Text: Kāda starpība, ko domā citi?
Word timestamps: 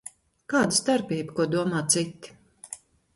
Kāda 0.53 0.77
starpība, 0.77 1.35
ko 1.39 1.45
domā 1.55 1.83
citi? 1.97 2.33